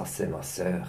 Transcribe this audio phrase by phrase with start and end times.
[0.00, 0.86] ça c'est ma sœur.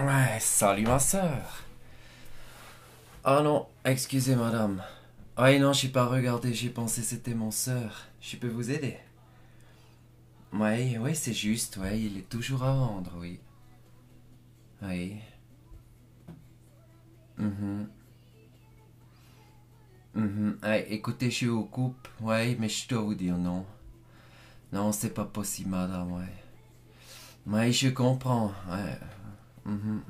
[0.00, 1.62] Ouais, salut ma sœur.
[3.24, 4.82] Ah non, excusez madame.
[5.36, 8.06] Ah non, j'ai pas regardé, j'ai pensé c'était mon sœur.
[8.20, 8.96] Je peux vous aider?
[10.52, 13.38] Oui, oui, c'est juste, ouais, il est toujours à vendre, oui.
[14.82, 15.16] Oui.
[17.38, 17.90] Mhm.
[20.14, 20.58] Mhm.
[20.62, 23.64] Ouais, écoutez, je suis au coupe, ouais, mais je dois vous dire non.
[24.72, 26.32] Non, c'est pas possible, madame, ouais.
[27.46, 28.98] Oui, je comprends, ouais.
[29.64, 30.02] Mhm.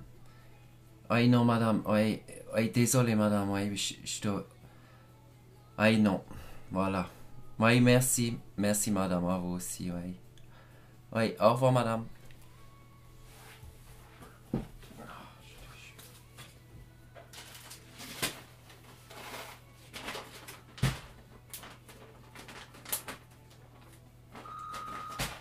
[1.11, 1.83] Oui, non, madame.
[1.87, 2.23] Oui,
[2.55, 3.51] oui désolé, madame.
[3.51, 4.47] Oui, je, je dois...
[5.79, 6.23] Oui, non.
[6.70, 7.09] Voilà.
[7.59, 8.39] Oui, merci.
[8.56, 9.27] Merci, madame.
[9.27, 10.15] À vous aussi, oui.
[11.15, 12.05] Oui, au revoir, madame.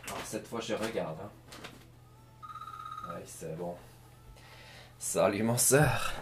[0.09, 1.17] Ah, Cette fois, je regarde.
[1.23, 1.29] Hein.
[3.09, 3.75] Oui, c'est bon.
[5.01, 6.13] Salut, ma sœur.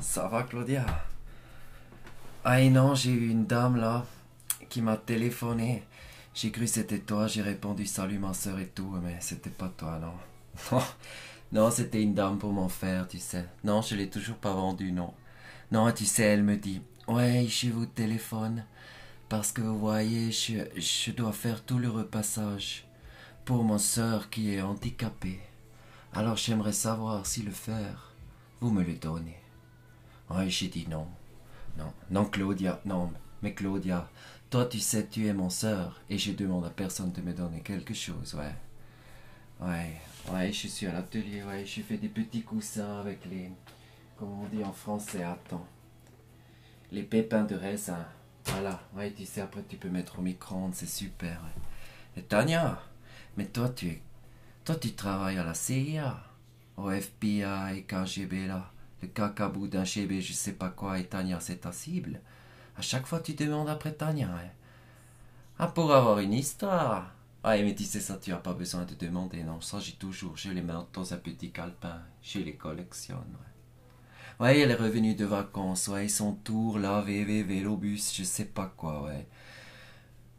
[0.00, 0.86] Ça va, Claudia?
[2.42, 4.06] Ah non, j'ai eu une dame là
[4.70, 5.82] qui m'a téléphoné.
[6.32, 10.00] J'ai cru c'était toi, j'ai répondu salut ma sœur et tout, mais c'était pas toi,
[10.00, 10.80] non.
[11.52, 13.44] Non, c'était une dame pour mon frère, tu sais.
[13.64, 15.12] Non, je l'ai toujours pas vendu, non.
[15.70, 18.64] Non, tu sais, elle me dit, ouais, je vous téléphone
[19.28, 22.86] parce que vous voyez, je, je dois faire tout le repassage
[23.44, 25.40] pour ma sœur qui est handicapée.
[26.12, 28.12] Alors j'aimerais savoir si le faire,
[28.60, 29.38] vous me le donnez.
[30.30, 31.06] Oui, j'ai dit non.
[31.78, 33.12] Non, non, Claudia, non,
[33.42, 34.08] mais Claudia,
[34.50, 37.60] toi tu sais, tu es mon sœur, et je demande à personne de me donner
[37.60, 38.54] quelque chose, ouais.
[39.60, 40.00] Ouais,
[40.32, 43.50] ouais, je suis à l'atelier, ouais, je fais des petits coussins avec les,
[44.18, 45.66] comment on dit en français, attends,
[46.90, 48.04] les pépins de raisin.
[48.46, 51.40] Voilà, ouais, tu sais, après tu peux mettre au micro-ondes, c'est super.
[51.44, 51.62] ouais.
[52.16, 52.82] Et Tania,
[53.36, 54.02] mais toi tu es
[54.70, 56.22] toi, tu travailles à la CIA,
[56.76, 58.70] au FBI, KGB, là.
[59.02, 62.20] Le cacabou d'un GB, je sais pas quoi, et Tania, c'est ta cible.
[62.76, 64.48] À chaque fois, tu demandes après Tania, hein.
[65.58, 67.12] Ah, pour avoir une histoire.
[67.42, 69.60] Ah, mais tu sais ça, tu as pas besoin de demander, non.
[69.60, 70.36] Ça, j'ai toujours.
[70.36, 72.02] Je les mets dans un petit calepin.
[72.22, 74.44] Je les collectionne, ouais.
[74.44, 76.06] Ouais, elle est revenue de vacances, ouais.
[76.06, 79.26] Son tour, là, VV, vélobus, je sais pas quoi, ouais.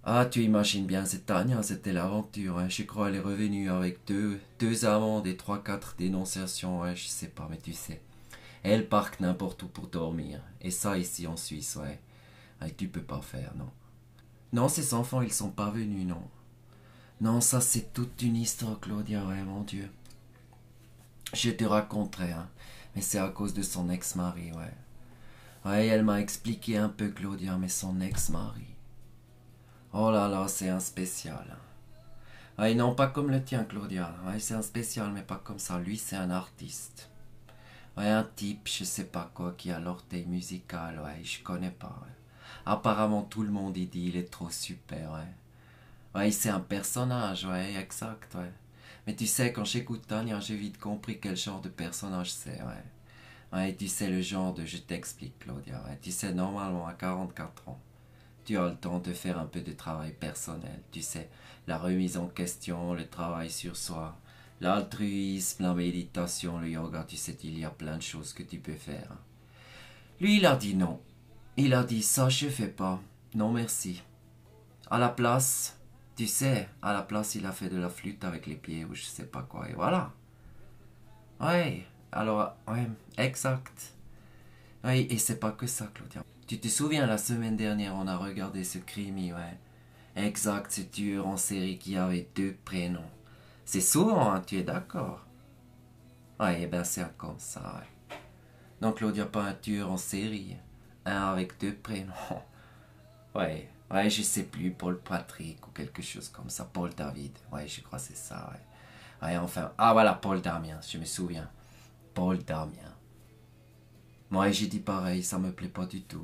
[0.04, 2.58] Ah, tu imagines bien, c'est Tania, c'était l'aventure.
[2.58, 2.70] Hein.
[2.70, 6.82] Je crois qu'elle est revenue avec deux, deux amendes et trois, quatre dénonciations.
[6.82, 8.02] Ouais, je sais pas, mais tu sais.
[8.64, 10.42] Elle parque n'importe où pour dormir.
[10.60, 12.00] Et ça, ici en Suisse, ouais.
[12.60, 13.70] Ah, tu peux pas faire, non.
[14.54, 16.24] Non, ces enfants, ils sont pas venus, non.
[17.22, 19.88] Non, ça, c'est toute une histoire, Claudia, ouais, mon Dieu.
[21.34, 22.50] Je te raconterai, hein.
[22.96, 24.74] Mais c'est à cause de son ex-mari, ouais.
[25.64, 28.66] Ouais, elle m'a expliqué un peu, Claudia, mais son ex-mari.
[29.94, 31.58] Oh là là, c'est un spécial.
[32.58, 34.14] Ah, non, pas comme le tien, Claudia.
[34.26, 35.80] Ouais, c'est un spécial, mais pas comme ça.
[35.80, 37.10] Lui, c'est un artiste.
[37.98, 42.00] Ouais, un type, je sais pas quoi, qui a l'orteil musical, ouais, je connais pas.
[42.66, 45.28] Apparemment, tout le monde y dit il est trop super, ouais.
[46.16, 48.52] Ouais, c'est un personnage, ouais, exact, ouais.
[49.08, 52.84] Mais tu sais, quand j'écoute Tania, j'ai vite compris quel genre de personnage c'est, ouais.
[53.54, 56.00] Ouais, tu sais, le genre de je t'explique, Claudia, ouais.
[56.02, 57.80] Tu sais, normalement, à 44 ans,
[58.52, 61.30] tu as le temps de faire un peu de travail personnel, tu sais,
[61.68, 64.18] la remise en question, le travail sur soi,
[64.60, 68.58] l'altruisme, la méditation, le yoga, tu sais, il y a plein de choses que tu
[68.60, 69.16] peux faire.
[70.20, 71.00] Lui, il a dit non.
[71.56, 73.00] Il a dit ça, je fais pas.
[73.36, 74.04] Non, merci.
[74.90, 75.80] À la place,
[76.18, 78.94] tu sais, à la place, il a fait de la flûte avec les pieds ou
[78.94, 80.12] je sais pas quoi, et voilà.
[81.40, 83.94] Ouais, alors, ouais, exact.
[84.84, 86.22] Oui, et c'est pas que ça, Claudia.
[86.52, 89.58] Tu te souviens, la semaine dernière, on a regardé ce crime, ouais.
[90.18, 93.10] Exact, ce tueur en série qui avait deux prénoms.
[93.64, 95.26] C'est souvent, hein, tu es d'accord?
[96.42, 98.18] Ouais, eh ben c'est comme ça, ouais.
[98.82, 100.58] Donc, Claudia, pas un tueur en série?
[101.06, 102.12] Un avec deux prénoms.
[103.34, 106.66] Ouais, ouais, je sais plus, Paul Patrick ou quelque chose comme ça.
[106.66, 107.32] Paul David.
[107.54, 109.26] Ouais, je crois que c'est ça, ouais.
[109.26, 109.72] Ouais, enfin.
[109.78, 111.50] Ah, voilà, Paul Damien, je me souviens.
[112.14, 112.94] Paul Damien.
[114.32, 116.24] Moi, j'ai dit pareil, ça me plaît pas du tout.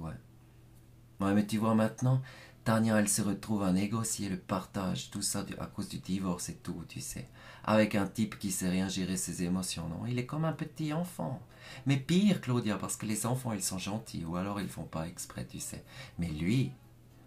[1.19, 2.21] Ouais, mais tu vois maintenant,
[2.63, 6.56] Tania, elle se retrouve à négocier le partage, tout ça à cause du divorce et
[6.56, 7.27] tout, tu sais.
[7.63, 10.06] Avec un type qui sait rien gérer ses émotions, non?
[10.07, 11.42] Il est comme un petit enfant.
[11.86, 15.07] Mais pire, Claudia, parce que les enfants, ils sont gentils, ou alors ils font pas
[15.07, 15.83] exprès, tu sais.
[16.18, 16.71] Mais lui,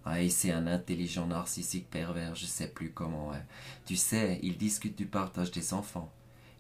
[0.04, 3.28] ah, c'est un intelligent narcissique pervers, je sais plus comment.
[3.30, 3.44] Ouais.
[3.84, 6.10] Tu sais, il discute du partage des enfants.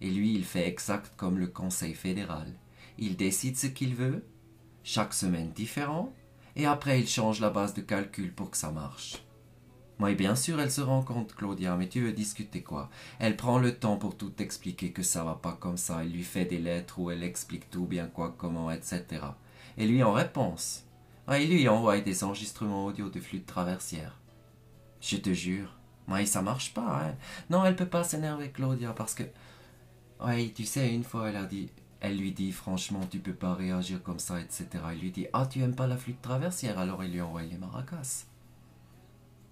[0.02, 2.52] Et lui, il fait exact comme le Conseil fédéral.
[3.00, 4.24] Il décide ce qu'il veut,
[4.84, 6.12] chaque semaine différent,
[6.54, 9.24] et après il change la base de calcul pour que ça marche.
[10.00, 12.88] Oui, bien sûr, elle se rend compte, Claudia, mais tu veux discuter quoi?
[13.18, 16.02] Elle prend le temps pour tout expliquer que ça va pas comme ça.
[16.02, 19.04] Elle lui fait des lettres où elle explique tout bien quoi, comment, etc.
[19.76, 20.86] Et lui, en réponse,
[21.30, 24.18] il lui envoie des enregistrements audio de flûte traversière.
[25.02, 25.76] Je te jure,
[26.08, 27.02] oui, ça marche pas.
[27.04, 27.14] Hein.
[27.50, 29.24] Non, elle peut pas s'énerver, Claudia, parce que.
[30.24, 31.70] Oui, tu sais, une fois, elle a dit,
[32.00, 34.68] elle lui dit franchement, tu peux pas réagir comme ça, etc.
[34.92, 37.58] Il lui dit, ah, tu aimes pas la flûte traversière, alors il lui envoie les
[37.58, 38.24] maracas.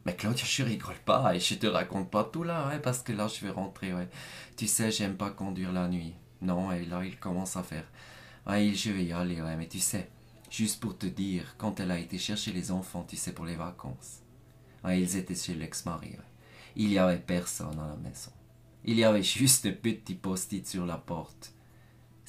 [0.06, 3.28] Mais Claudia, je rigole pas et je te raconte pas tout là, parce que là,
[3.28, 4.08] je vais rentrer, ouais.
[4.56, 6.14] Tu sais, j'aime pas conduire la nuit.
[6.40, 7.84] Non, et là, il commence à faire.
[8.46, 10.08] Ouais, je vais y aller, ouais, mais tu sais,
[10.50, 13.56] juste pour te dire, quand elle a été chercher les enfants, tu sais, pour les
[13.56, 14.22] vacances.
[14.86, 16.24] Ils étaient chez l'ex-mari, ouais.
[16.76, 18.30] Il y avait personne à la maison.
[18.84, 21.52] Il y avait juste un petit post-it sur la porte.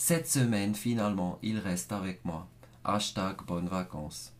[0.01, 2.48] Cette semaine, finalement, il reste avec moi.
[2.86, 4.34] Hashtag bonnes vacances.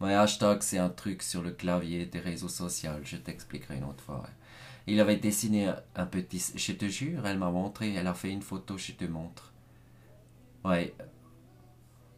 [0.00, 2.92] Ouais, hashtag, c'est un truc sur le clavier des réseaux sociaux.
[3.04, 4.24] Je t'expliquerai une autre fois.
[4.86, 6.54] Il avait dessiné un petit.
[6.56, 7.92] Je te jure, elle m'a montré.
[7.92, 9.52] Elle a fait une photo, je te montre.
[10.64, 10.94] Ouais.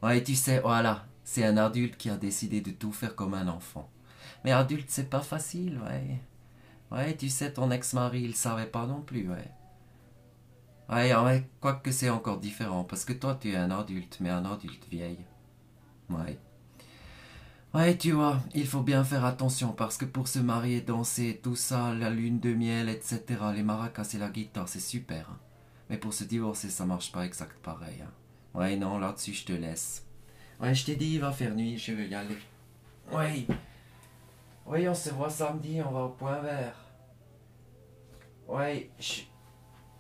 [0.01, 1.09] Ouais, tu sais, voilà.
[1.25, 3.91] C'est un adulte qui a décidé de tout faire comme un enfant.
[4.45, 6.21] Mais adulte, c'est pas facile, ouais.
[6.93, 9.51] Ouais, tu sais, ton ex-mari, il savait pas non plus, ouais.
[10.89, 14.45] Ouais, ouais, quoique c'est encore différent, parce que toi tu es un adulte, mais un
[14.45, 15.25] adulte vieille.
[16.09, 16.39] Ouais.
[17.75, 21.57] Ouais, tu vois, il faut bien faire attention, parce que pour se marier, danser, tout
[21.57, 23.23] ça, la lune de miel, etc.,
[23.55, 25.29] les maracas et la guitare, c'est super.
[25.31, 25.39] Hein.
[25.91, 28.03] Mais pour se divorcer, ça marche pas exact pareil.
[28.03, 28.11] Hein.
[28.55, 30.07] Ouais, non, là-dessus, je te laisse.
[30.61, 32.39] Ouais, je t'ai dit, il va faire nuit, je vais y aller.
[33.13, 33.47] Ouais.
[34.67, 36.75] Oui, on se voit samedi, on va au point vert.
[38.47, 39.23] Ouais, je...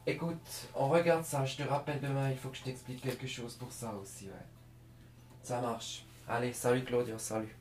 [0.08, 3.56] Écoute, on regarde ça, je te rappelle demain, il faut que je t'explique quelque chose
[3.56, 4.46] pour ça aussi, ouais.
[5.42, 6.06] Ça marche.
[6.26, 7.54] Allez, salut Claudia, salut.